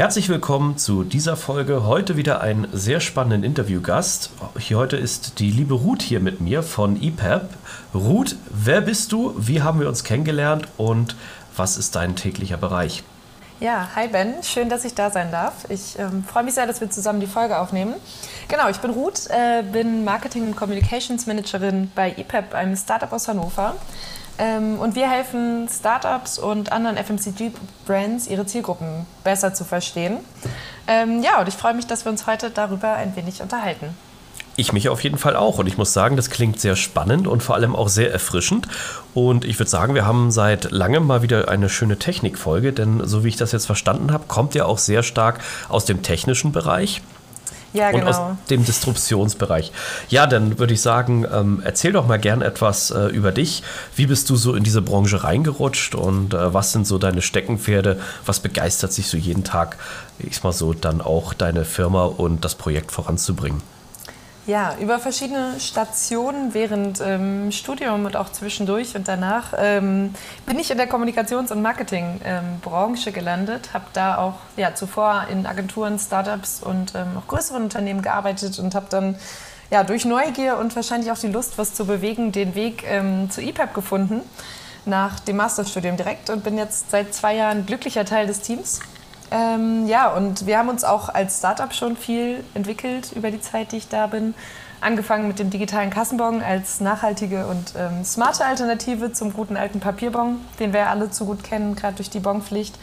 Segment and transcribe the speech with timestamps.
[0.00, 1.84] Herzlich willkommen zu dieser Folge.
[1.84, 4.30] Heute wieder einen sehr spannenden Interviewgast.
[4.70, 7.50] Heute ist die liebe Ruth hier mit mir von EPAP.
[7.92, 9.34] Ruth, wer bist du?
[9.36, 11.16] Wie haben wir uns kennengelernt und
[11.54, 13.02] was ist dein täglicher Bereich?
[13.60, 15.66] Ja, hi Ben, schön, dass ich da sein darf.
[15.68, 17.92] Ich ähm, freue mich sehr, dass wir zusammen die Folge aufnehmen.
[18.48, 23.28] Genau, ich bin Ruth, äh, bin Marketing- und Communications Managerin bei EPAP, einem Startup aus
[23.28, 23.74] Hannover.
[24.40, 30.16] Ähm, und wir helfen Startups und anderen FMCG-Brands, ihre Zielgruppen besser zu verstehen.
[30.86, 33.94] Ähm, ja, und ich freue mich, dass wir uns heute darüber ein wenig unterhalten.
[34.56, 35.58] Ich mich auf jeden Fall auch.
[35.58, 38.66] Und ich muss sagen, das klingt sehr spannend und vor allem auch sehr erfrischend.
[39.12, 43.24] Und ich würde sagen, wir haben seit langem mal wieder eine schöne Technikfolge, denn so
[43.24, 47.02] wie ich das jetzt verstanden habe, kommt ja auch sehr stark aus dem technischen Bereich.
[47.72, 48.02] Ja, genau.
[48.02, 48.38] Und aus genau.
[48.50, 49.72] dem Distributionsbereich.
[50.08, 53.62] Ja, dann würde ich sagen, ähm, erzähl doch mal gern etwas äh, über dich.
[53.94, 58.00] Wie bist du so in diese Branche reingerutscht und äh, was sind so deine Steckenpferde?
[58.26, 59.76] Was begeistert sich so jeden Tag,
[60.18, 63.62] ich mal so, dann auch deine Firma und das Projekt voranzubringen?
[64.50, 70.12] Ja, über verschiedene Stationen während ähm, Studium und auch zwischendurch und danach ähm,
[70.44, 75.46] bin ich in der Kommunikations- und Marketingbranche ähm, gelandet, habe da auch ja, zuvor in
[75.46, 79.14] Agenturen, Startups und ähm, auch größeren Unternehmen gearbeitet und habe dann
[79.70, 83.40] ja, durch Neugier und wahrscheinlich auch die Lust, was zu bewegen, den Weg ähm, zu
[83.40, 84.20] EPAP gefunden
[84.84, 88.80] nach dem Masterstudium direkt und bin jetzt seit zwei Jahren glücklicher Teil des Teams
[89.30, 93.72] ähm, ja, und wir haben uns auch als Startup schon viel entwickelt über die Zeit,
[93.72, 94.34] die ich da bin.
[94.80, 100.40] Angefangen mit dem digitalen Kassenbon als nachhaltige und ähm, smarte Alternative zum guten alten Papierbon,
[100.58, 102.76] den wir alle zu gut kennen, gerade durch die Bonpflicht.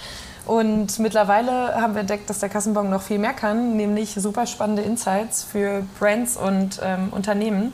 [0.46, 4.84] Und mittlerweile haben wir entdeckt, dass der Kassenbon noch viel mehr kann, nämlich super spannende
[4.84, 7.74] Insights für Brands und ähm, Unternehmen,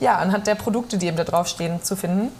[0.00, 2.32] ja, anhand der Produkte, die eben da draufstehen, zu finden.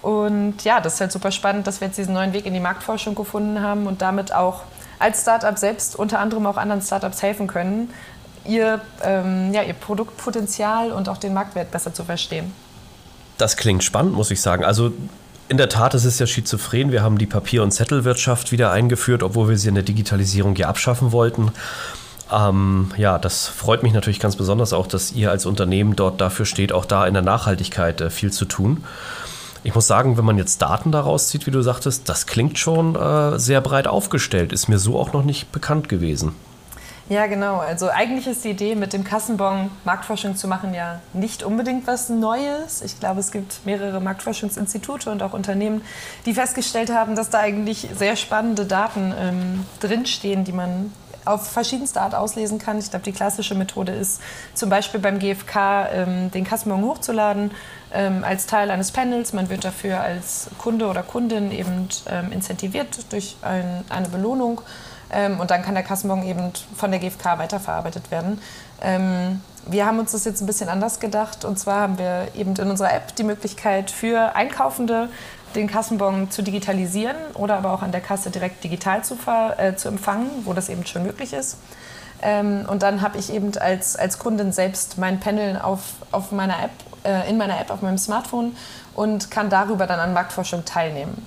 [0.00, 2.60] Und ja, das ist halt super spannend, dass wir jetzt diesen neuen Weg in die
[2.60, 4.62] Marktforschung gefunden haben und damit auch
[5.02, 7.90] als Startup selbst unter anderem auch anderen Startups helfen können,
[8.46, 12.52] ihr, ähm, ja, ihr Produktpotenzial und auch den Marktwert besser zu verstehen.
[13.38, 14.64] Das klingt spannend, muss ich sagen.
[14.64, 14.92] Also
[15.48, 16.92] in der Tat, es ist ja schizophren.
[16.92, 20.68] Wir haben die Papier- und Zettelwirtschaft wieder eingeführt, obwohl wir sie in der Digitalisierung ja
[20.68, 21.52] abschaffen wollten.
[22.32, 26.46] Ähm, ja, das freut mich natürlich ganz besonders auch, dass ihr als Unternehmen dort dafür
[26.46, 28.84] steht, auch da in der Nachhaltigkeit äh, viel zu tun.
[29.64, 32.96] Ich muss sagen, wenn man jetzt Daten daraus zieht, wie du sagtest, das klingt schon
[32.96, 34.52] äh, sehr breit aufgestellt.
[34.52, 36.34] Ist mir so auch noch nicht bekannt gewesen.
[37.08, 37.58] Ja, genau.
[37.58, 42.08] Also eigentlich ist die Idee, mit dem Kassenbon Marktforschung zu machen, ja nicht unbedingt was
[42.08, 42.80] Neues.
[42.82, 45.82] Ich glaube, es gibt mehrere Marktforschungsinstitute und auch Unternehmen,
[46.26, 50.92] die festgestellt haben, dass da eigentlich sehr spannende Daten ähm, drinstehen, die man
[51.24, 52.78] auf verschiedenste Art auslesen kann.
[52.78, 54.20] Ich glaube, die klassische Methode ist
[54.54, 57.52] zum Beispiel beim GfK ähm, den Kassenbon hochzuladen
[57.92, 59.32] ähm, als Teil eines Panels.
[59.32, 64.60] Man wird dafür als Kunde oder Kundin eben ähm, incentiviert durch ein, eine Belohnung
[65.12, 68.40] ähm, und dann kann der Kassenbon eben von der GfK weiterverarbeitet werden.
[68.80, 72.54] Ähm, wir haben uns das jetzt ein bisschen anders gedacht und zwar haben wir eben
[72.56, 75.08] in unserer App die Möglichkeit für Einkaufende
[75.54, 79.16] den Kassenbon zu digitalisieren oder aber auch an der Kasse direkt digital zu,
[79.56, 81.58] äh, zu empfangen, wo das eben schon möglich ist.
[82.22, 85.80] Ähm, und dann habe ich eben als, als Kundin selbst mein Panel auf,
[86.12, 86.70] auf meiner App,
[87.04, 88.56] äh, in meiner App auf meinem Smartphone
[88.94, 91.26] und kann darüber dann an Marktforschung teilnehmen.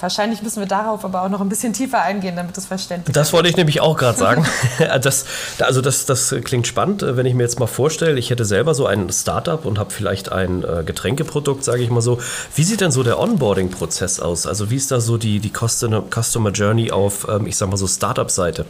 [0.00, 3.16] Wahrscheinlich müssen wir darauf aber auch noch ein bisschen tiefer eingehen, damit es verständlich ist.
[3.16, 4.46] Das wollte ich nämlich auch gerade sagen.
[5.02, 5.24] das,
[5.60, 8.86] also das, das klingt spannend, wenn ich mir jetzt mal vorstelle, ich hätte selber so
[8.86, 12.18] ein Startup und habe vielleicht ein äh, Getränkeprodukt, sage ich mal so.
[12.54, 14.46] Wie sieht denn so der Onboarding-Prozess aus?
[14.46, 17.86] Also wie ist da so die, die Customer Journey auf, ähm, ich sag mal so,
[17.86, 18.66] Startup-Seite?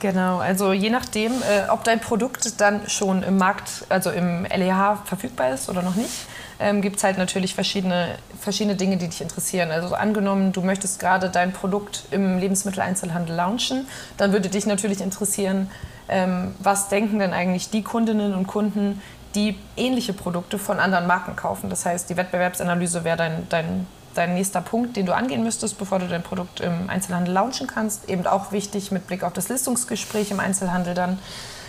[0.00, 4.96] Genau, also je nachdem, äh, ob dein Produkt dann schon im Markt, also im LEH
[5.04, 6.26] verfügbar ist oder noch nicht,
[6.58, 9.70] ähm, gibt es halt natürlich verschiedene, verschiedene Dinge, die dich interessieren.
[9.70, 13.86] Also angenommen, du möchtest gerade dein Produkt im Lebensmitteleinzelhandel launchen,
[14.16, 15.70] dann würde dich natürlich interessieren,
[16.08, 19.00] ähm, was denken denn eigentlich die Kundinnen und Kunden,
[19.36, 21.70] die ähnliche Produkte von anderen Marken kaufen.
[21.70, 23.86] Das heißt, die Wettbewerbsanalyse wäre dein, dein
[24.16, 28.08] dein nächster Punkt, den du angehen müsstest, bevor du dein Produkt im Einzelhandel launchen kannst.
[28.08, 31.18] Eben auch wichtig mit Blick auf das Listungsgespräch im Einzelhandel dann.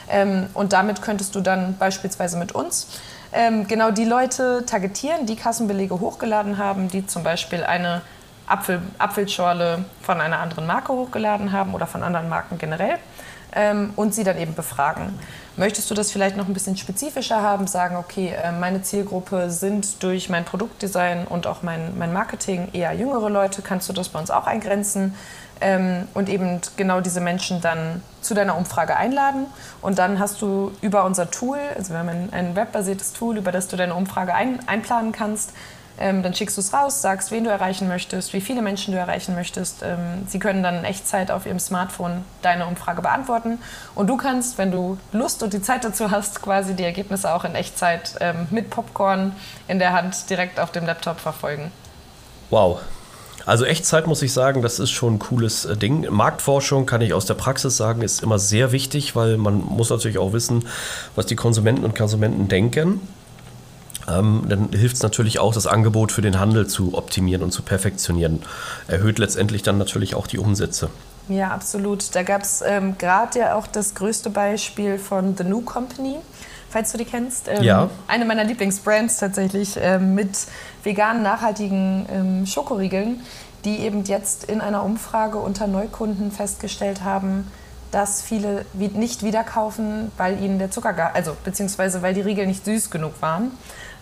[0.10, 2.88] Ähm, und damit könntest du dann beispielsweise mit uns
[3.34, 8.02] ähm, genau die Leute targetieren, die Kassenbelege hochgeladen haben, die zum Beispiel eine
[8.48, 12.98] Apfel, Apfelschorle von einer anderen Marke hochgeladen haben oder von anderen Marken generell.
[13.58, 15.20] Ähm, und sie dann eben befragen.
[15.58, 20.04] Möchtest du das vielleicht noch ein bisschen spezifischer haben, sagen, okay, äh, meine Zielgruppe sind
[20.04, 24.20] durch mein Produktdesign und auch mein, mein Marketing eher jüngere Leute, kannst du das bei
[24.20, 25.16] uns auch eingrenzen?
[25.62, 29.46] ähm, und eben genau diese Menschen dann zu deiner Umfrage einladen.
[29.82, 33.52] Und dann hast du über unser Tool, also wir haben ein, ein webbasiertes Tool, über
[33.52, 35.52] das du deine Umfrage ein, einplanen kannst.
[36.00, 39.00] Ähm, dann schickst du es raus, sagst, wen du erreichen möchtest, wie viele Menschen du
[39.00, 39.84] erreichen möchtest.
[39.84, 43.60] Ähm, sie können dann in Echtzeit auf ihrem Smartphone deine Umfrage beantworten.
[43.96, 47.44] Und du kannst, wenn du Lust und die Zeit dazu hast, quasi die Ergebnisse auch
[47.44, 49.34] in Echtzeit ähm, mit Popcorn
[49.68, 51.72] in der Hand direkt auf dem Laptop verfolgen.
[52.50, 52.80] Wow,
[53.48, 56.06] also Echtzeit muss ich sagen, das ist schon ein cooles äh, Ding.
[56.12, 60.18] Marktforschung kann ich aus der Praxis sagen, ist immer sehr wichtig, weil man muss natürlich
[60.18, 60.66] auch wissen,
[61.16, 63.00] was die Konsumenten und Konsumenten denken.
[64.08, 67.62] Ähm, dann hilft es natürlich auch, das Angebot für den Handel zu optimieren und zu
[67.62, 68.42] perfektionieren.
[68.88, 70.90] Erhöht letztendlich dann natürlich auch die Umsätze.
[71.30, 72.16] Ja, absolut.
[72.16, 76.18] Da gab es ähm, gerade ja auch das größte Beispiel von The New Company
[76.70, 77.48] falls du die kennst.
[77.48, 77.90] Ähm, ja.
[78.08, 80.38] Eine meiner Lieblingsbrands tatsächlich ähm, mit
[80.84, 83.22] veganen, nachhaltigen ähm, Schokoriegeln,
[83.66, 87.52] die eben jetzt in einer Umfrage unter Neukunden festgestellt haben,
[87.92, 92.66] dass viele nicht wieder kaufen, weil ihnen der Zucker, also beziehungsweise weil die Riegel nicht
[92.66, 93.52] süß genug waren.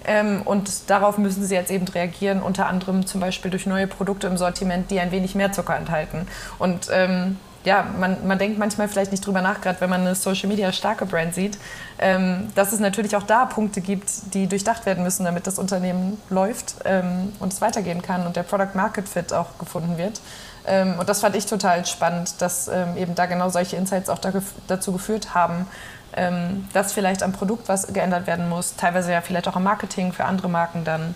[0.08, 4.28] Ähm, und darauf müssen sie jetzt eben reagieren, unter anderem zum Beispiel durch neue Produkte
[4.28, 6.28] im Sortiment, die ein wenig mehr Zucker enthalten.
[6.60, 10.16] Und ähm, ja, man, man denkt manchmal vielleicht nicht drüber nach, gerade wenn man eine
[10.16, 11.58] Social Media starke Brand sieht,
[11.98, 16.22] ähm, dass es natürlich auch da Punkte gibt, die durchdacht werden müssen, damit das Unternehmen
[16.30, 20.22] läuft ähm, und es weitergehen kann und der Product Market Fit auch gefunden wird.
[20.68, 24.20] Ähm, und das fand ich total spannend, dass ähm, eben da genau solche Insights auch
[24.20, 24.32] da,
[24.68, 25.68] dazu geführt haben,
[26.14, 30.14] ähm, dass vielleicht am Produkt was geändert werden muss, teilweise ja vielleicht auch am Marketing
[30.14, 31.16] für andere Marken dann.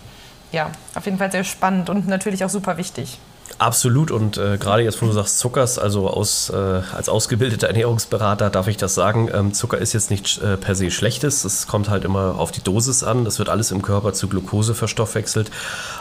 [0.52, 3.18] Ja, auf jeden Fall sehr spannend und natürlich auch super wichtig.
[3.58, 8.48] Absolut und äh, gerade jetzt, wo du sagst Zuckers, also aus, äh, als ausgebildeter Ernährungsberater
[8.48, 11.90] darf ich das sagen, ähm, Zucker ist jetzt nicht äh, per se schlechtes, es kommt
[11.90, 15.50] halt immer auf die Dosis an, das wird alles im Körper zu Glucose verstoffwechselt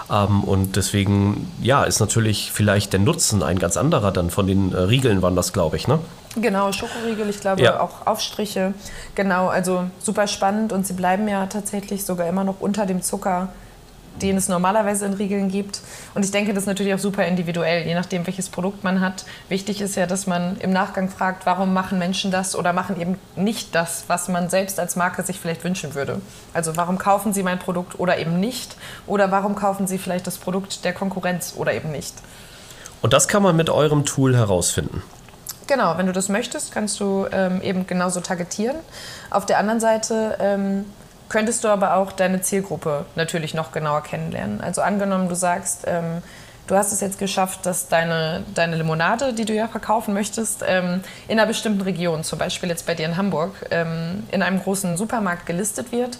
[0.10, 4.72] ähm, und deswegen, ja, ist natürlich vielleicht der Nutzen ein ganz anderer dann von den
[4.72, 6.00] äh, Riegeln waren das, glaube ich, ne?
[6.36, 7.80] Genau, Schokoriegel, ich glaube ja.
[7.80, 8.74] auch Aufstriche,
[9.16, 13.50] genau, also super spannend und sie bleiben ja tatsächlich sogar immer noch unter dem Zucker
[14.22, 15.81] den es normalerweise in Riegeln gibt.
[16.14, 19.26] Und ich denke, das ist natürlich auch super individuell, je nachdem, welches Produkt man hat.
[19.48, 23.18] Wichtig ist ja, dass man im Nachgang fragt, warum machen Menschen das oder machen eben
[23.36, 26.22] nicht das, was man selbst als Marke sich vielleicht wünschen würde.
[26.54, 28.76] Also warum kaufen sie mein Produkt oder eben nicht?
[29.08, 32.16] Oder warum kaufen sie vielleicht das Produkt der Konkurrenz oder eben nicht?
[33.02, 35.02] Und das kann man mit eurem Tool herausfinden.
[35.69, 38.75] Genau, wenn du das möchtest, kannst du ähm, eben genauso targetieren.
[39.30, 40.86] Auf der anderen Seite ähm,
[41.30, 44.62] könntest du aber auch deine Zielgruppe natürlich noch genauer kennenlernen.
[44.62, 46.24] Also angenommen, du sagst, ähm,
[46.66, 51.01] du hast es jetzt geschafft, dass deine, deine Limonade, die du ja verkaufen möchtest, ähm,
[51.27, 54.98] in einer bestimmten Region, zum Beispiel jetzt bei dir in Hamburg, ähm, in einem großen
[54.98, 56.18] Supermarkt gelistet wird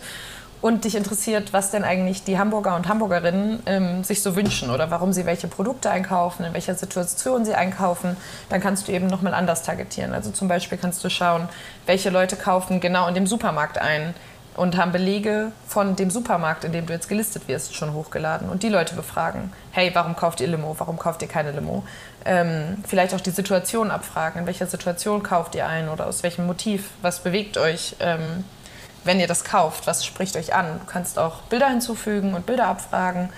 [0.61, 4.91] und dich interessiert, was denn eigentlich die Hamburger und Hamburgerinnen ähm, sich so wünschen oder
[4.91, 8.17] warum sie welche Produkte einkaufen, in welcher Situation sie einkaufen,
[8.50, 10.13] dann kannst du eben nochmal anders targetieren.
[10.13, 11.47] Also zum Beispiel kannst du schauen,
[11.85, 14.13] welche Leute kaufen genau in dem Supermarkt ein,
[14.59, 18.61] und haben Belege von dem Supermarkt, in dem du jetzt gelistet wirst, schon hochgeladen und
[18.61, 19.53] die Leute befragen.
[19.71, 20.75] Hey, warum kauft ihr Limo?
[20.77, 21.83] Warum kauft ihr keine Limo?
[22.25, 24.41] Ähm, vielleicht auch die Situation abfragen.
[24.41, 26.89] In welcher Situation kauft ihr ein oder aus welchem Motiv?
[27.01, 28.44] Was bewegt euch, ähm,
[29.09, 29.88] wenn ihr das kauft?
[29.88, 30.79] Was spricht euch an?
[30.79, 33.30] Du kannst auch Bilder hinzufügen und Bilder abfragen,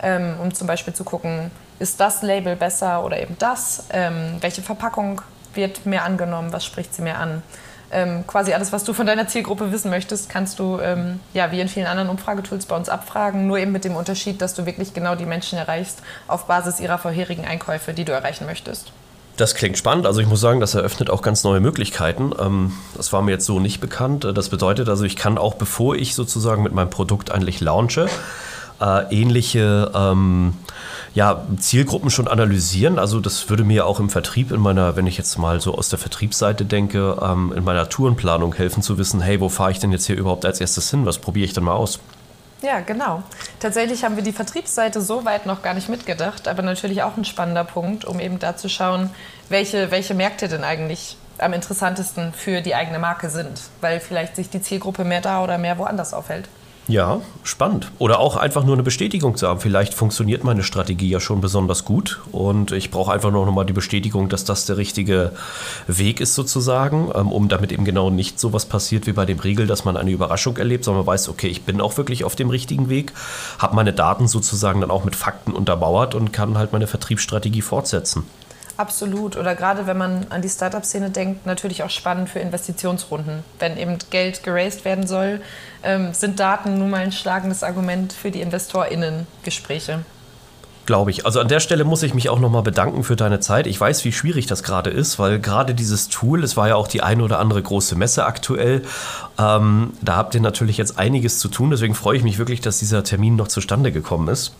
[0.00, 3.86] ähm, um zum Beispiel zu gucken, ist das Label besser oder eben das?
[3.90, 5.20] Ähm, welche Verpackung
[5.54, 6.52] wird mehr angenommen?
[6.52, 7.42] Was spricht sie mehr an?
[7.90, 11.60] ähm, quasi alles, was du von deiner Zielgruppe wissen möchtest, kannst du ähm, ja wie
[11.60, 13.46] in vielen anderen Umfragetools bei uns abfragen.
[13.46, 16.98] Nur eben mit dem Unterschied, dass du wirklich genau die Menschen erreichst auf Basis ihrer
[16.98, 18.92] vorherigen Einkäufe, die du erreichen möchtest.
[19.36, 20.06] Das klingt spannend.
[20.06, 22.32] Also ich muss sagen, das eröffnet auch ganz neue Möglichkeiten.
[22.38, 24.24] Ähm, das war mir jetzt so nicht bekannt.
[24.24, 28.08] Das bedeutet also, ich kann auch, bevor ich sozusagen mit meinem Produkt eigentlich launche,
[28.80, 30.54] äh, ähnliche ähm,
[31.14, 32.98] ja, Zielgruppen schon analysieren.
[32.98, 35.90] Also das würde mir auch im Vertrieb in meiner, wenn ich jetzt mal so aus
[35.90, 39.92] der Vertriebsseite denke, ähm, in meiner Tourenplanung helfen zu wissen, hey, wo fahre ich denn
[39.92, 41.04] jetzt hier überhaupt als erstes hin?
[41.04, 42.00] Was probiere ich denn mal aus?
[42.62, 43.22] Ja, genau.
[43.60, 47.24] Tatsächlich haben wir die Vertriebsseite so weit noch gar nicht mitgedacht, aber natürlich auch ein
[47.24, 49.10] spannender Punkt, um eben da zu schauen,
[49.48, 54.48] welche, welche Märkte denn eigentlich am interessantesten für die eigene Marke sind, weil vielleicht sich
[54.48, 56.48] die Zielgruppe mehr da oder mehr woanders aufhält.
[56.88, 57.90] Ja, spannend.
[57.98, 59.58] Oder auch einfach nur eine Bestätigung zu haben.
[59.58, 63.64] Vielleicht funktioniert meine Strategie ja schon besonders gut und ich brauche einfach nur noch mal
[63.64, 65.32] die Bestätigung, dass das der richtige
[65.88, 69.40] Weg ist sozusagen, ähm, um damit eben genau nicht so was passiert wie bei dem
[69.40, 72.36] Riegel, dass man eine Überraschung erlebt, sondern man weiß, okay, ich bin auch wirklich auf
[72.36, 73.12] dem richtigen Weg,
[73.58, 78.22] habe meine Daten sozusagen dann auch mit Fakten untermauert und kann halt meine Vertriebsstrategie fortsetzen.
[78.76, 79.36] Absolut.
[79.36, 83.42] Oder gerade wenn man an die Startup-Szene denkt, natürlich auch spannend für Investitionsrunden.
[83.58, 85.40] Wenn eben Geld geraced werden soll,
[85.82, 90.00] ähm, sind Daten nun mal ein schlagendes Argument für die InvestorInnen-Gespräche.
[90.84, 91.26] Glaube ich.
[91.26, 93.66] Also an der Stelle muss ich mich auch nochmal bedanken für deine Zeit.
[93.66, 96.86] Ich weiß, wie schwierig das gerade ist, weil gerade dieses Tool, es war ja auch
[96.86, 98.82] die eine oder andere große Messe aktuell,
[99.36, 101.70] ähm, da habt ihr natürlich jetzt einiges zu tun.
[101.70, 104.52] Deswegen freue ich mich wirklich, dass dieser Termin noch zustande gekommen ist.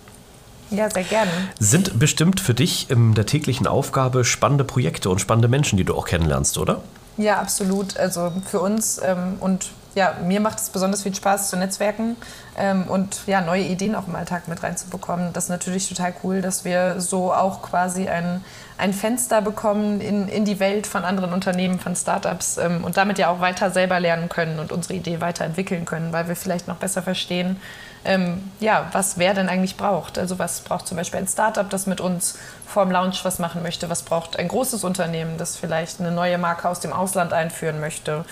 [0.70, 1.30] Ja, sehr gerne.
[1.58, 5.94] Sind bestimmt für dich in der täglichen Aufgabe spannende Projekte und spannende Menschen, die du
[5.94, 6.82] auch kennenlernst, oder?
[7.16, 7.96] Ja, absolut.
[7.96, 12.16] Also für uns ähm, und ja, mir macht es besonders viel Spaß zu netzwerken
[12.58, 15.32] ähm, und ja, neue Ideen auch im Alltag mit reinzubekommen.
[15.32, 18.44] Das ist natürlich total cool, dass wir so auch quasi ein,
[18.76, 23.16] ein Fenster bekommen in, in die Welt von anderen Unternehmen, von Startups ähm, und damit
[23.16, 26.76] ja auch weiter selber lernen können und unsere Idee weiterentwickeln können, weil wir vielleicht noch
[26.76, 27.58] besser verstehen,
[28.04, 30.18] ähm, ja, was wer denn eigentlich braucht.
[30.18, 33.62] Also was braucht zum Beispiel ein Startup, das mit uns vor dem Launch was machen
[33.62, 33.88] möchte?
[33.88, 38.26] Was braucht ein großes Unternehmen, das vielleicht eine neue Marke aus dem Ausland einführen möchte?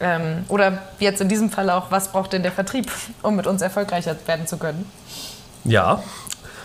[0.00, 2.90] Ähm, oder jetzt in diesem Fall auch, was braucht denn der Vertrieb,
[3.22, 4.86] um mit uns erfolgreicher werden zu können?
[5.64, 6.02] Ja.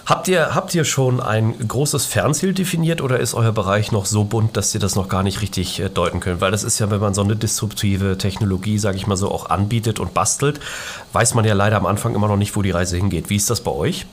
[0.06, 4.25] Habt ihr, habt ihr schon ein großes Fernziel definiert oder ist euer Bereich noch so
[4.25, 6.42] bunt, dass ihr das noch gar nicht richtig äh, deuten könnt?
[6.42, 9.50] Weil das ist ja, wenn man so eine disruptive Technologie, sage ich mal so, auch
[9.50, 10.60] anbietet und bastelt,
[11.13, 13.30] weiß man ja leider am Anfang immer noch nicht, wo die Reise hingeht.
[13.30, 14.06] Wie ist das bei euch?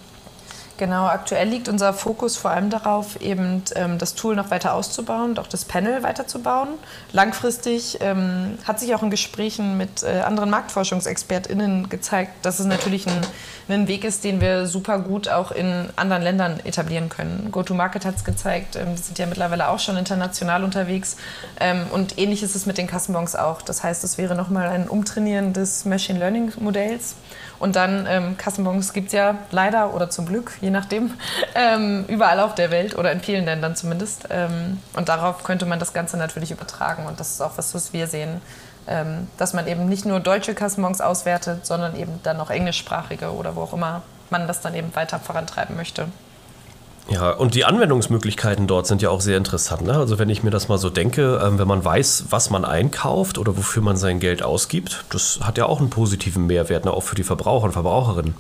[0.80, 5.37] Genau, aktuell liegt unser Fokus vor allem darauf, eben ähm, das Tool noch weiter auszubauen
[5.37, 6.70] auch das Panel weiterzubauen.
[7.12, 13.06] Langfristig ähm, hat sich auch in Gesprächen mit äh, anderen MarktforschungsexpertInnen gezeigt, dass es natürlich
[13.06, 13.20] ein,
[13.68, 17.50] ein, Weg ist, den wir super gut auch in anderen Ländern etablieren können.
[17.52, 21.18] GoToMarket hat es gezeigt, ähm, die sind ja mittlerweile auch schon international unterwegs
[21.60, 23.60] ähm, und ähnlich ist es mit den Kassenbons auch.
[23.60, 27.16] Das heißt, es wäre nochmal ein Umtrainieren des Machine Learning Modells
[27.61, 31.12] und dann ähm, Kassenbons gibt es ja leider oder zum Glück, je nachdem,
[31.55, 34.26] ähm, überall auf der Welt oder in vielen Ländern zumindest.
[34.31, 37.07] Ähm, und darauf könnte man das Ganze natürlich übertragen.
[37.07, 38.40] Und das ist auch was, was wir sehen,
[38.88, 43.55] ähm, dass man eben nicht nur deutsche Kassenbons auswertet, sondern eben dann auch englischsprachige oder
[43.55, 46.07] wo auch immer man das dann eben weiter vorantreiben möchte.
[47.09, 49.83] Ja, und die Anwendungsmöglichkeiten dort sind ja auch sehr interessant.
[49.83, 49.95] Ne?
[49.95, 53.38] Also wenn ich mir das mal so denke, ähm, wenn man weiß, was man einkauft
[53.38, 56.92] oder wofür man sein Geld ausgibt, das hat ja auch einen positiven Mehrwert, ne?
[56.92, 58.35] auch für die Verbraucher und Verbraucherinnen.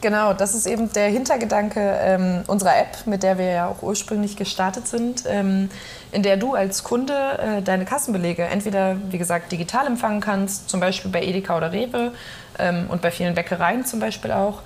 [0.00, 4.36] Genau, das ist eben der Hintergedanke ähm, unserer App, mit der wir ja auch ursprünglich
[4.36, 5.68] gestartet sind, ähm,
[6.10, 10.80] in der du als Kunde äh, deine Kassenbelege entweder, wie gesagt, digital empfangen kannst, zum
[10.80, 12.12] Beispiel bei Edeka oder Rewe
[12.58, 14.62] ähm, und bei vielen Bäckereien zum Beispiel auch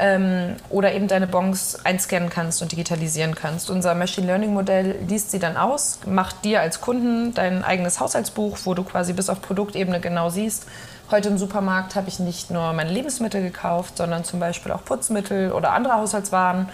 [0.00, 3.70] ähm, oder eben deine Bons einscannen kannst und digitalisieren kannst.
[3.70, 8.58] Unser Machine Learning Modell liest sie dann aus, macht dir als Kunden dein eigenes Haushaltsbuch,
[8.64, 10.66] wo du quasi bis auf Produktebene genau siehst,
[11.10, 15.52] heute im Supermarkt habe ich nicht nur meine Lebensmittel gekauft, sondern zum Beispiel auch Putzmittel
[15.52, 16.68] oder andere Haushaltswaren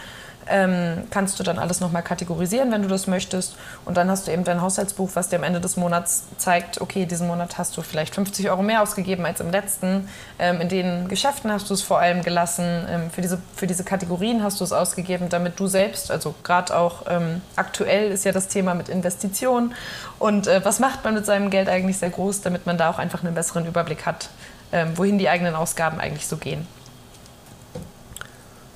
[0.49, 3.57] ähm, kannst du dann alles nochmal kategorisieren, wenn du das möchtest.
[3.85, 7.07] Und dann hast du eben dein Haushaltsbuch, was dir am Ende des Monats zeigt, okay,
[7.07, 10.09] diesen Monat hast du vielleicht 50 Euro mehr ausgegeben als im letzten.
[10.39, 12.87] Ähm, in den Geschäften hast du es vor allem gelassen.
[12.89, 16.77] Ähm, für, diese, für diese Kategorien hast du es ausgegeben, damit du selbst, also gerade
[16.77, 19.75] auch ähm, aktuell ist ja das Thema mit Investitionen.
[20.19, 22.99] Und äh, was macht man mit seinem Geld eigentlich sehr groß, damit man da auch
[22.99, 24.29] einfach einen besseren Überblick hat,
[24.73, 26.67] ähm, wohin die eigenen Ausgaben eigentlich so gehen.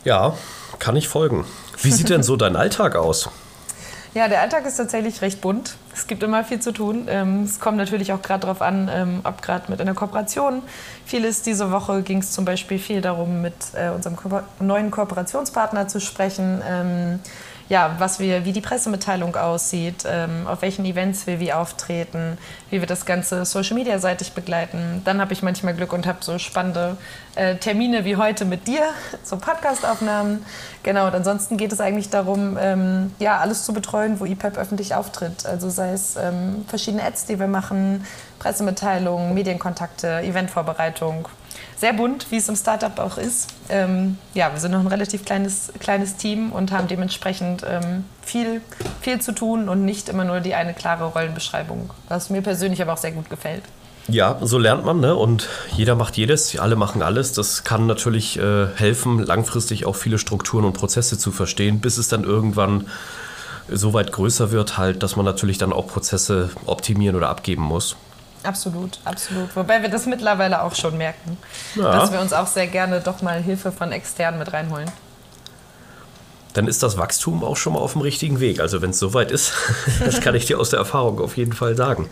[0.05, 0.35] Ja,
[0.79, 1.45] kann ich folgen.
[1.83, 3.29] Wie sieht denn so dein Alltag aus?
[4.13, 5.77] Ja, der Alltag ist tatsächlich recht bunt.
[5.95, 7.07] Es gibt immer viel zu tun.
[7.09, 10.63] Ähm, es kommt natürlich auch gerade darauf an, ähm, ob gerade mit einer Kooperation
[11.05, 11.47] viel ist.
[11.47, 14.17] Diese Woche ging es zum Beispiel viel darum, mit äh, unserem
[14.59, 17.21] neuen Kooperationspartner zu sprechen ähm,
[17.71, 22.37] ja, was wir, wie die Pressemitteilung aussieht, ähm, auf welchen Events wir wie auftreten,
[22.69, 25.03] wie wir das Ganze Social Media seitig begleiten.
[25.05, 26.97] Dann habe ich manchmal Glück und habe so spannende
[27.37, 28.83] äh, Termine wie heute mit dir,
[29.23, 30.45] so Podcastaufnahmen.
[30.83, 34.97] Genau, und ansonsten geht es eigentlich darum, ähm, ja, alles zu betreuen, wo EPEP öffentlich
[34.97, 35.47] auftritt.
[35.47, 38.05] Also sei es ähm, verschiedene Ads, die wir machen,
[38.41, 41.29] Pressemitteilungen, Medienkontakte, Eventvorbereitung
[41.81, 43.49] sehr bunt, wie es im Startup auch ist.
[43.71, 48.61] Ähm, ja, wir sind noch ein relativ kleines, kleines Team und haben dementsprechend ähm, viel,
[49.01, 52.93] viel zu tun und nicht immer nur die eine klare Rollenbeschreibung, was mir persönlich aber
[52.93, 53.63] auch sehr gut gefällt.
[54.09, 55.15] Ja, so lernt man, ne?
[55.15, 57.33] Und jeder macht jedes, alle machen alles.
[57.33, 62.09] Das kann natürlich äh, helfen, langfristig auch viele Strukturen und Prozesse zu verstehen, bis es
[62.09, 62.89] dann irgendwann
[63.73, 67.97] so weit größer wird, halt, dass man natürlich dann auch Prozesse optimieren oder abgeben muss.
[68.43, 69.55] Absolut, absolut.
[69.55, 71.37] Wobei wir das mittlerweile auch schon merken,
[71.75, 71.93] ja.
[71.93, 74.91] dass wir uns auch sehr gerne doch mal Hilfe von externen mit reinholen.
[76.53, 78.61] Dann ist das Wachstum auch schon mal auf dem richtigen Weg.
[78.61, 79.53] Also wenn es soweit ist,
[80.05, 82.09] das kann ich dir aus der Erfahrung auf jeden Fall sagen.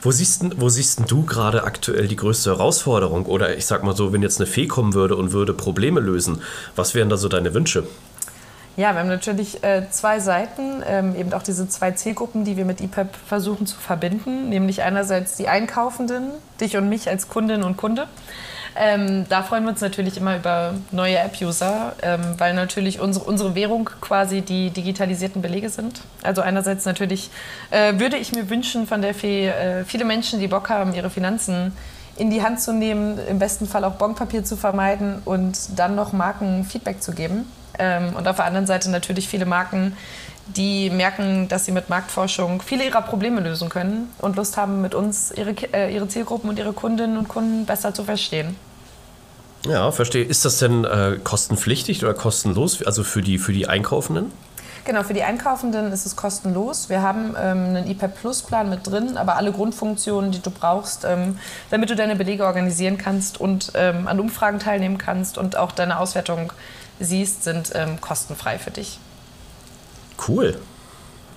[0.00, 3.26] Wo siehst, wo siehst du gerade aktuell die größte Herausforderung?
[3.26, 6.42] Oder ich sag mal so, wenn jetzt eine Fee kommen würde und würde Probleme lösen,
[6.76, 7.84] was wären da so deine Wünsche?
[8.76, 12.64] Ja, wir haben natürlich äh, zwei Seiten, ähm, eben auch diese zwei Zielgruppen, die wir
[12.64, 17.76] mit EPEP versuchen zu verbinden, nämlich einerseits die Einkaufenden, dich und mich als Kundin und
[17.76, 18.08] Kunde.
[18.76, 23.54] Ähm, da freuen wir uns natürlich immer über neue App-User, ähm, weil natürlich unsere, unsere
[23.54, 26.00] Währung quasi die digitalisierten Belege sind.
[26.24, 27.30] Also einerseits natürlich
[27.70, 31.10] äh, würde ich mir wünschen von der Fee, äh, viele Menschen, die Bock haben, ihre
[31.10, 31.72] Finanzen
[32.16, 36.12] in die Hand zu nehmen, im besten Fall auch Bonpapier zu vermeiden und dann noch
[36.12, 37.46] Marken Feedback zu geben.
[37.78, 39.96] Ähm, und auf der anderen Seite natürlich viele Marken,
[40.46, 44.94] die merken, dass sie mit Marktforschung viele ihrer Probleme lösen können und Lust haben, mit
[44.94, 48.56] uns ihre, äh, ihre Zielgruppen und ihre Kundinnen und Kunden besser zu verstehen.
[49.66, 50.24] Ja, verstehe.
[50.24, 54.30] Ist das denn äh, kostenpflichtig oder kostenlos, also für die, für die Einkaufenden?
[54.84, 56.90] Genau, für die Einkaufenden ist es kostenlos.
[56.90, 61.06] Wir haben ähm, einen IPEP Plus Plan mit drin, aber alle Grundfunktionen, die du brauchst,
[61.06, 61.38] ähm,
[61.70, 65.98] damit du deine Belege organisieren kannst und ähm, an Umfragen teilnehmen kannst und auch deine
[65.98, 66.52] Auswertung
[67.00, 68.98] siehst, sind ähm, kostenfrei für dich.
[70.28, 70.58] Cool.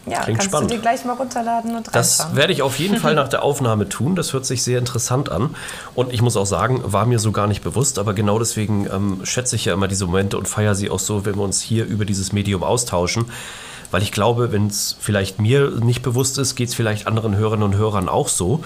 [0.05, 0.71] Ja, Klingt kannst spannend.
[0.71, 3.89] du dir gleich mal runterladen und Das werde ich auf jeden Fall nach der Aufnahme
[3.89, 4.15] tun.
[4.15, 5.55] Das hört sich sehr interessant an.
[5.95, 9.25] Und ich muss auch sagen, war mir so gar nicht bewusst, aber genau deswegen ähm,
[9.25, 11.85] schätze ich ja immer diese Momente und feiere sie auch so, wenn wir uns hier
[11.85, 13.25] über dieses Medium austauschen.
[13.91, 17.63] Weil ich glaube, wenn es vielleicht mir nicht bewusst ist, geht es vielleicht anderen Hörerinnen
[17.63, 18.63] und Hörern auch so,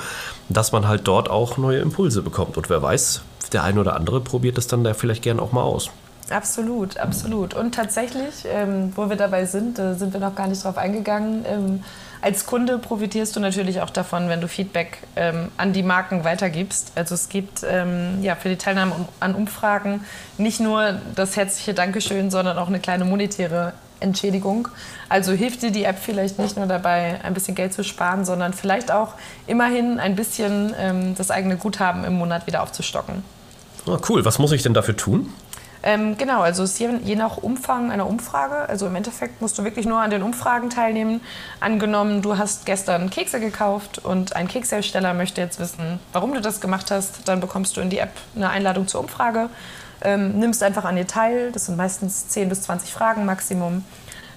[0.49, 2.57] dass man halt dort auch neue Impulse bekommt.
[2.57, 3.21] Und wer weiß,
[3.51, 5.89] der eine oder andere probiert es dann da vielleicht gern auch mal aus.
[6.31, 7.53] Absolut, absolut.
[7.53, 11.45] Und tatsächlich, ähm, wo wir dabei sind, äh, sind wir noch gar nicht drauf eingegangen.
[11.45, 11.83] Ähm,
[12.21, 16.91] als Kunde profitierst du natürlich auch davon, wenn du Feedback ähm, an die Marken weitergibst.
[16.95, 20.05] Also es gibt ähm, ja, für die Teilnahme an Umfragen
[20.37, 24.67] nicht nur das herzliche Dankeschön, sondern auch eine kleine monetäre Entschädigung.
[25.09, 28.53] Also hilft dir die App vielleicht nicht nur dabei, ein bisschen Geld zu sparen, sondern
[28.53, 29.15] vielleicht auch
[29.47, 33.23] immerhin ein bisschen ähm, das eigene Guthaben im Monat wieder aufzustocken.
[33.87, 34.23] Oh, cool.
[34.25, 35.33] Was muss ich denn dafür tun?
[35.83, 38.69] Ähm, genau, also es ist je, je, nach Umfang einer Umfrage.
[38.69, 41.21] Also im Endeffekt musst du wirklich nur an den Umfragen teilnehmen.
[41.59, 46.61] Angenommen, du hast gestern Kekse gekauft und ein Kekshersteller möchte jetzt wissen, warum du das
[46.61, 49.49] gemacht hast, dann bekommst du in die App eine Einladung zur Umfrage.
[50.03, 51.51] Ähm, nimmst einfach an ihr teil.
[51.51, 53.83] Das sind meistens 10 bis 20 Fragen Maximum.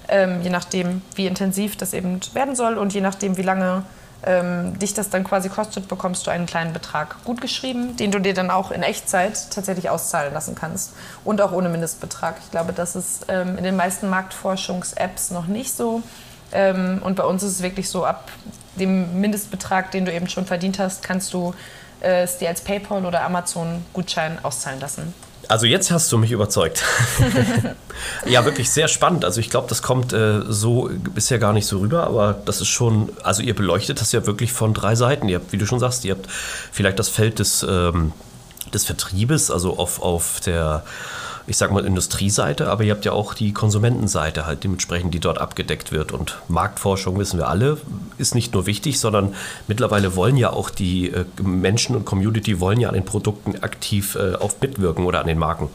[0.07, 3.83] Ähm, je nachdem, wie intensiv das eben werden soll und je nachdem, wie lange
[4.25, 8.19] ähm, dich das dann quasi kostet, bekommst du einen kleinen Betrag gut geschrieben, den du
[8.19, 10.93] dir dann auch in Echtzeit tatsächlich auszahlen lassen kannst.
[11.23, 12.35] Und auch ohne Mindestbetrag.
[12.43, 16.01] Ich glaube, das ist ähm, in den meisten Marktforschungs-Apps noch nicht so.
[16.51, 18.29] Ähm, und bei uns ist es wirklich so, ab
[18.75, 21.53] dem Mindestbetrag, den du eben schon verdient hast, kannst du
[22.01, 25.13] äh, es dir als PayPal oder Amazon-Gutschein auszahlen lassen.
[25.47, 26.83] Also jetzt hast du mich überzeugt.
[28.25, 29.25] ja, wirklich sehr spannend.
[29.25, 32.67] Also ich glaube, das kommt äh, so bisher gar nicht so rüber, aber das ist
[32.67, 35.29] schon, also ihr beleuchtet das ja wirklich von drei Seiten.
[35.29, 36.27] Ihr habt, wie du schon sagst, ihr habt
[36.71, 38.11] vielleicht das Feld des, ähm,
[38.73, 40.83] des Vertriebes, also auf, auf der
[41.47, 45.37] ich sag mal, Industrieseite, aber ihr habt ja auch die Konsumentenseite halt dementsprechend, die dort
[45.37, 46.11] abgedeckt wird.
[46.11, 47.77] Und Marktforschung, wissen wir alle,
[48.17, 49.35] ist nicht nur wichtig, sondern
[49.67, 54.15] mittlerweile wollen ja auch die äh, Menschen und Community wollen ja an den Produkten aktiv
[54.15, 55.69] äh, mitwirken oder an den Marken.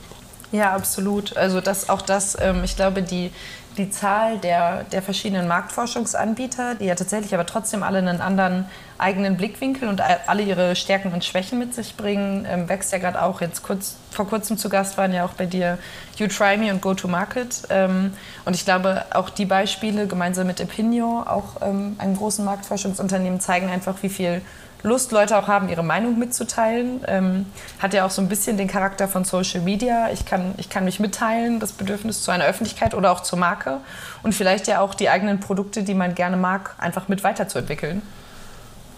[0.52, 1.36] Ja, absolut.
[1.36, 3.30] Also das, auch das, ähm, ich glaube, die,
[3.76, 8.66] die Zahl der, der verschiedenen Marktforschungsanbieter, die ja tatsächlich aber trotzdem alle einen anderen
[8.98, 13.22] eigenen Blickwinkel und alle ihre Stärken und Schwächen mit sich bringen, ähm, wächst ja gerade
[13.22, 13.40] auch.
[13.40, 15.78] Jetzt kurz, vor kurzem zu Gast waren ja auch bei dir
[16.16, 17.62] You Try Me und Go to Market.
[17.70, 18.12] Ähm,
[18.44, 23.70] und ich glaube, auch die Beispiele gemeinsam mit Opinio, auch ähm, einem großen Marktforschungsunternehmen, zeigen
[23.70, 24.42] einfach, wie viel
[24.82, 27.00] Lust Leute auch haben, ihre Meinung mitzuteilen.
[27.06, 27.46] Ähm,
[27.78, 30.10] hat ja auch so ein bisschen den Charakter von Social Media.
[30.12, 33.78] Ich kann, ich kann mich mitteilen, das Bedürfnis zu einer Öffentlichkeit oder auch zur Marke
[34.22, 38.02] und vielleicht ja auch die eigenen Produkte, die man gerne mag, einfach mit weiterzuentwickeln.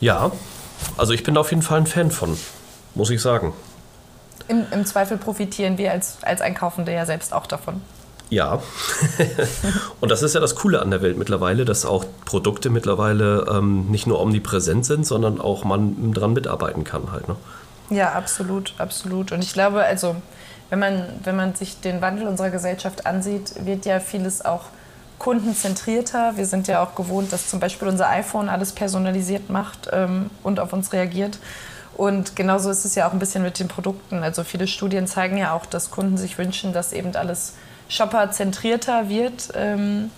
[0.01, 0.33] Ja,
[0.97, 2.37] also ich bin da auf jeden Fall ein Fan von,
[2.95, 3.53] muss ich sagen.
[4.49, 7.81] Im, im Zweifel profitieren wir als, als Einkaufende ja selbst auch davon.
[8.31, 8.63] Ja,
[10.03, 13.89] und das ist ja das Coole an der Welt mittlerweile, dass auch Produkte mittlerweile ähm,
[13.89, 17.29] nicht nur omnipräsent sind, sondern auch man dran mitarbeiten kann halt.
[17.29, 17.37] Ne?
[17.89, 19.31] Ja, absolut, absolut.
[19.31, 20.17] Und ich glaube, also
[20.71, 24.65] wenn man, wenn man sich den Wandel unserer Gesellschaft ansieht, wird ja vieles auch
[25.21, 26.33] kundenzentrierter.
[26.37, 30.59] Wir sind ja auch gewohnt, dass zum Beispiel unser iPhone alles personalisiert macht ähm, und
[30.59, 31.39] auf uns reagiert.
[31.97, 34.25] Und genauso ist es ja auch ein bisschen mit den Produkten.
[34.25, 37.53] Also viele Studien zeigen ja auch, dass Kunden sich wünschen, dass eben alles
[37.93, 39.51] shopperzentrierter wird.
[39.55, 40.11] Ähm,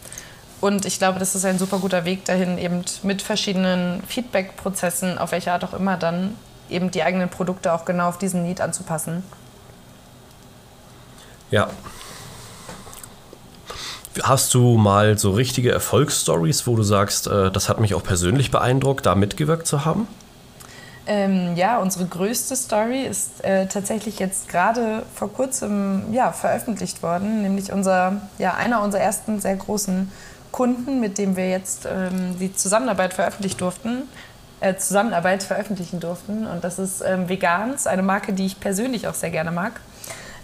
[0.60, 5.32] und ich glaube, das ist ein super guter Weg dahin, eben mit verschiedenen Feedback-Prozessen, auf
[5.32, 6.36] welche Art auch immer, dann
[6.70, 9.22] eben die eigenen Produkte auch genau auf diesen Need anzupassen.
[11.50, 11.68] Ja.
[14.22, 18.50] Hast du mal so richtige Erfolgsstories, wo du sagst, äh, das hat mich auch persönlich
[18.50, 20.06] beeindruckt, da mitgewirkt zu haben?
[21.06, 27.42] Ähm, ja, unsere größte Story ist äh, tatsächlich jetzt gerade vor kurzem ja, veröffentlicht worden,
[27.42, 30.10] nämlich unser, ja, einer unserer ersten sehr großen
[30.50, 34.02] Kunden, mit dem wir jetzt ähm, die Zusammenarbeit veröffentlichen durften,
[34.60, 36.46] äh, Zusammenarbeit veröffentlichen durften.
[36.46, 39.80] Und das ist ähm, Vegans, eine Marke, die ich persönlich auch sehr gerne mag.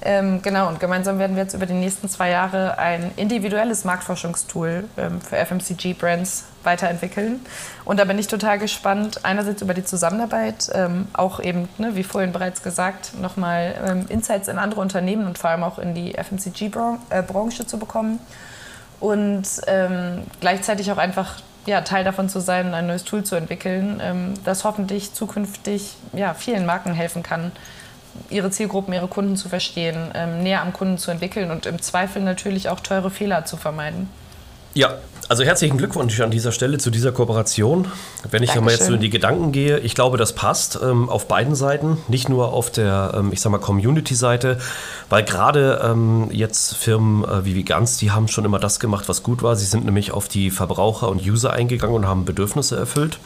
[0.03, 4.85] Ähm, genau, und gemeinsam werden wir jetzt über die nächsten zwei Jahre ein individuelles Marktforschungstool
[4.97, 7.41] ähm, für FMCG-Brands weiterentwickeln.
[7.85, 12.03] Und da bin ich total gespannt, einerseits über die Zusammenarbeit, ähm, auch eben, ne, wie
[12.03, 16.15] vorhin bereits gesagt, nochmal ähm, Insights in andere Unternehmen und vor allem auch in die
[16.15, 18.21] FMCG-Branche zu bekommen.
[19.01, 24.01] Und ähm, gleichzeitig auch einfach ja, Teil davon zu sein, ein neues Tool zu entwickeln,
[24.03, 27.53] ähm, das hoffentlich zukünftig ja, vielen Marken helfen kann,
[28.29, 32.23] ihre Zielgruppen, ihre Kunden zu verstehen, ähm, näher am Kunden zu entwickeln und im Zweifel
[32.23, 34.09] natürlich auch teure Fehler zu vermeiden.
[34.73, 37.89] Ja, also herzlichen Glückwunsch an dieser Stelle zu dieser Kooperation.
[38.31, 41.27] Wenn ich mal jetzt so in die Gedanken gehe, ich glaube, das passt ähm, auf
[41.27, 44.59] beiden Seiten, nicht nur auf der, ähm, ich sag mal, Community-Seite,
[45.09, 49.25] weil gerade ähm, jetzt Firmen äh, wie Vegans, die haben schon immer das gemacht, was
[49.25, 49.57] gut war.
[49.57, 53.19] Sie sind nämlich auf die Verbraucher und User eingegangen und haben Bedürfnisse erfüllt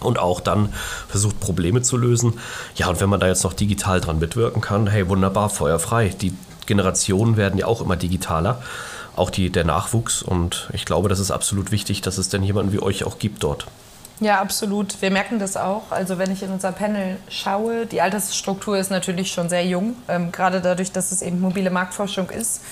[0.00, 0.72] und auch dann
[1.08, 2.38] versucht, Probleme zu lösen.
[2.74, 6.08] Ja, und wenn man da jetzt noch digital dran mitwirken kann, hey, wunderbar, feuerfrei.
[6.08, 6.34] Die
[6.66, 8.62] Generationen werden ja auch immer digitaler,
[9.16, 10.22] auch die, der Nachwuchs.
[10.22, 13.42] Und ich glaube, das ist absolut wichtig, dass es denn jemanden wie euch auch gibt
[13.42, 13.66] dort.
[14.20, 15.00] Ja, absolut.
[15.00, 15.90] Wir merken das auch.
[15.90, 20.32] Also wenn ich in unser Panel schaue, die Altersstruktur ist natürlich schon sehr jung, ähm,
[20.32, 22.62] gerade dadurch, dass es eben mobile Marktforschung ist.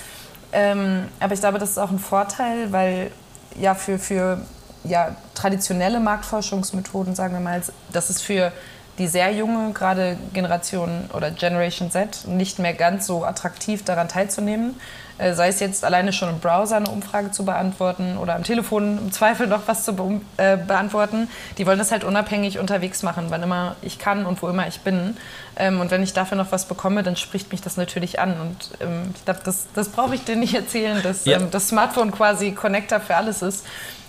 [0.51, 3.11] Ähm, aber ich glaube, das ist auch ein Vorteil, weil
[3.59, 4.41] ja für, für
[4.87, 8.51] ja, traditionelle Marktforschungsmethoden, sagen wir mal, das ist für
[8.97, 14.75] die sehr junge, gerade Generation oder Generation Z, nicht mehr ganz so attraktiv daran teilzunehmen.
[15.19, 18.99] Äh, sei es jetzt alleine schon im Browser eine Umfrage zu beantworten oder am Telefon
[18.99, 21.27] im Zweifel noch was zu be äh, beantworten.
[21.57, 24.81] Die wollen das halt unabhängig unterwegs machen, wann immer ich kann und wo immer ich
[24.81, 25.17] bin.
[25.55, 28.39] Ähm, und wenn ich dafür noch was bekomme, dann spricht mich das natürlich an.
[28.39, 31.37] Und ähm, ich glaube, das, das brauche ich dir nicht erzählen, dass ja.
[31.37, 33.65] ähm, das Smartphone quasi Connector für alles ist.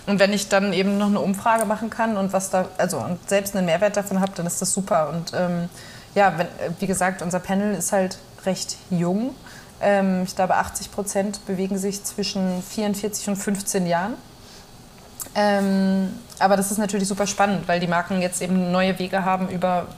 [0.09, 3.29] Und wenn ich dann eben noch eine Umfrage machen kann und was da, also und
[3.29, 5.11] selbst einen Mehrwert davon habe, dann ist das super.
[5.11, 5.69] Und ähm,
[6.15, 6.47] ja, wenn,
[6.79, 8.17] wie gesagt, unser Panel ist halt
[8.47, 9.35] recht jung.
[9.83, 14.15] Ähm, ich glaube, 80 Prozent bewegen sich zwischen 44 und 15 Jahren.
[15.35, 19.51] Ähm, aber das ist natürlich super spannend, weil die Marken jetzt eben neue Wege haben,
[19.51, 19.89] über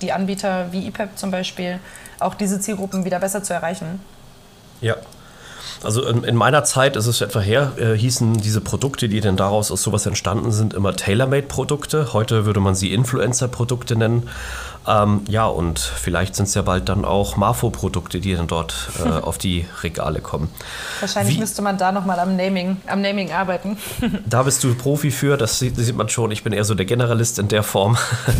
[0.00, 1.80] die Anbieter wie EPEP zum Beispiel
[2.20, 4.00] auch diese Zielgruppen wieder besser zu erreichen.
[4.80, 4.94] Ja,
[5.82, 9.36] also in, in, meiner Zeit ist es etwa her, äh, hießen diese Produkte, die denn
[9.36, 12.12] daraus aus sowas entstanden sind, immer Tailor-Made-Produkte.
[12.12, 14.28] Heute würde man sie Influencer-Produkte nennen.
[14.88, 19.08] Ähm, ja, und vielleicht sind es ja bald dann auch Marfo-Produkte, die dann dort äh,
[19.22, 20.48] auf die Regale kommen.
[21.00, 23.78] Wahrscheinlich Wie, müsste man da nochmal am Naming, am Naming arbeiten.
[24.26, 26.30] da bist du Profi für, das sieht, sieht, man schon.
[26.30, 27.96] Ich bin eher so der Generalist in der Form.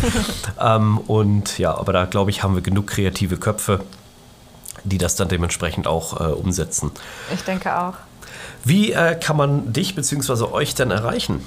[0.61, 3.81] ähm, und ja, aber da glaube ich, haben wir genug kreative Köpfe
[4.87, 6.91] die das dann dementsprechend auch äh, umsetzen.
[7.33, 7.93] Ich denke auch.
[8.63, 10.45] Wie äh, kann man dich bzw.
[10.51, 11.41] euch denn erreichen?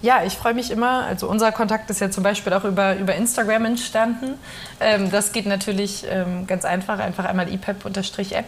[0.00, 1.04] Ja, ich freue mich immer.
[1.06, 4.34] Also unser Kontakt ist ja zum Beispiel auch über, über Instagram entstanden.
[4.78, 7.00] Ähm, das geht natürlich ähm, ganz einfach.
[7.00, 8.46] Einfach einmal epep-app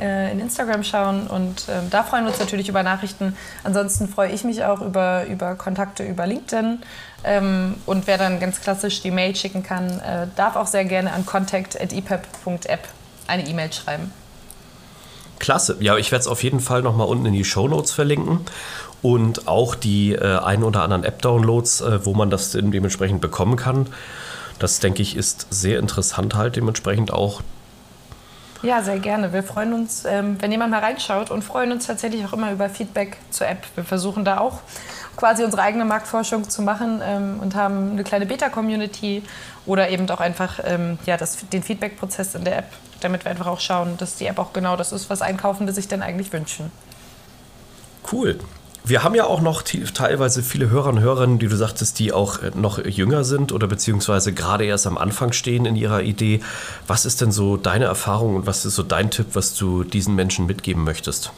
[0.00, 3.36] äh, in Instagram schauen und ähm, da freuen wir uns natürlich über Nachrichten.
[3.64, 6.82] Ansonsten freue ich mich auch über, über Kontakte über LinkedIn.
[7.24, 11.12] Ähm, und wer dann ganz klassisch die Mail schicken kann, äh, darf auch sehr gerne
[11.12, 12.88] an contact.epep.app
[13.26, 14.12] eine E-Mail schreiben.
[15.38, 15.76] Klasse.
[15.80, 18.40] Ja, ich werde es auf jeden Fall nochmal unten in die Show Notes verlinken
[19.02, 23.88] und auch die äh, ein oder anderen App-Downloads, äh, wo man das dementsprechend bekommen kann.
[24.58, 27.42] Das denke ich ist sehr interessant halt dementsprechend auch.
[28.62, 29.32] Ja, sehr gerne.
[29.32, 32.68] Wir freuen uns, ähm, wenn jemand mal reinschaut und freuen uns tatsächlich auch immer über
[32.68, 33.66] Feedback zur App.
[33.74, 34.60] Wir versuchen da auch
[35.16, 39.22] quasi unsere eigene Marktforschung zu machen ähm, und haben eine kleine Beta-Community
[39.66, 43.46] oder eben auch einfach ähm, ja, das, den Feedback-Prozess in der App, damit wir einfach
[43.46, 46.72] auch schauen, dass die App auch genau das ist, was Einkaufende sich denn eigentlich wünschen.
[48.10, 48.38] Cool.
[48.84, 52.42] Wir haben ja auch noch teilweise viele Hörer und Hörerinnen, die du sagtest, die auch
[52.42, 56.40] äh, noch jünger sind oder beziehungsweise gerade erst am Anfang stehen in ihrer Idee.
[56.88, 60.16] Was ist denn so deine Erfahrung und was ist so dein Tipp, was du diesen
[60.16, 61.32] Menschen mitgeben möchtest?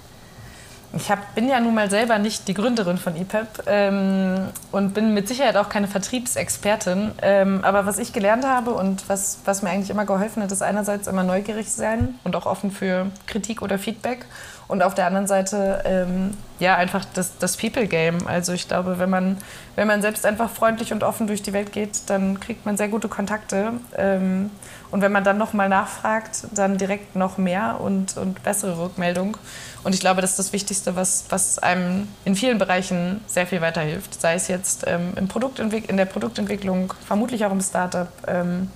[0.96, 5.12] Ich hab, bin ja nun mal selber nicht die Gründerin von EPEP ähm, und bin
[5.12, 7.12] mit Sicherheit auch keine Vertriebsexpertin.
[7.20, 10.62] Ähm, aber was ich gelernt habe und was, was mir eigentlich immer geholfen hat, ist
[10.62, 14.26] einerseits immer neugierig sein und auch offen für Kritik oder Feedback.
[14.74, 18.26] Und auf der anderen Seite ähm, ja, einfach das, das People-Game.
[18.26, 19.38] Also ich glaube, wenn man,
[19.76, 22.88] wenn man selbst einfach freundlich und offen durch die Welt geht, dann kriegt man sehr
[22.88, 23.74] gute Kontakte.
[23.96, 24.50] Ähm,
[24.90, 29.36] und wenn man dann nochmal nachfragt, dann direkt noch mehr und, und bessere Rückmeldung.
[29.84, 33.60] Und ich glaube, das ist das Wichtigste, was, was einem in vielen Bereichen sehr viel
[33.60, 34.20] weiterhilft.
[34.20, 38.08] Sei es jetzt ähm, im Produktentwick in der Produktentwicklung, vermutlich auch im Startup.
[38.26, 38.70] Ähm,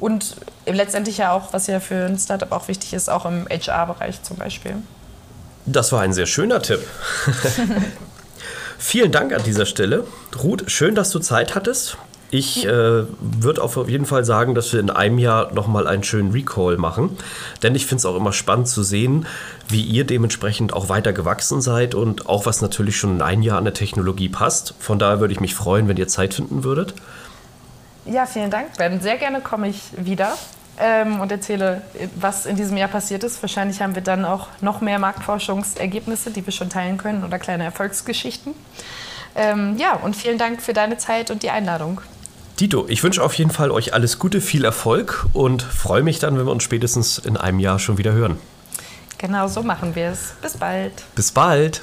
[0.00, 4.22] und letztendlich ja auch, was ja für ein Startup auch wichtig ist, auch im HR-Bereich
[4.22, 4.76] zum Beispiel.
[5.66, 6.80] Das war ein sehr schöner Tipp.
[8.78, 10.04] Vielen Dank an dieser Stelle.
[10.42, 11.98] Ruth, schön, dass du Zeit hattest.
[12.30, 16.32] Ich äh, würde auf jeden Fall sagen, dass wir in einem Jahr nochmal einen schönen
[16.32, 17.16] Recall machen.
[17.62, 19.26] Denn ich finde es auch immer spannend zu sehen,
[19.68, 23.58] wie ihr dementsprechend auch weiter gewachsen seid und auch was natürlich schon in ein Jahr
[23.58, 24.74] an der Technologie passt.
[24.78, 26.94] Von daher würde ich mich freuen, wenn ihr Zeit finden würdet.
[28.04, 29.00] Ja, vielen Dank, Ben.
[29.00, 30.34] Sehr gerne komme ich wieder
[30.78, 31.82] ähm, und erzähle,
[32.14, 33.42] was in diesem Jahr passiert ist.
[33.42, 37.64] Wahrscheinlich haben wir dann auch noch mehr Marktforschungsergebnisse, die wir schon teilen können oder kleine
[37.64, 38.54] Erfolgsgeschichten.
[39.34, 42.00] Ähm, ja, und vielen Dank für deine Zeit und die Einladung.
[42.56, 46.38] Tito, ich wünsche auf jeden Fall euch alles Gute, viel Erfolg und freue mich dann,
[46.38, 48.38] wenn wir uns spätestens in einem Jahr schon wieder hören.
[49.18, 50.34] Genau so machen wir es.
[50.40, 50.92] Bis bald.
[51.14, 51.82] Bis bald.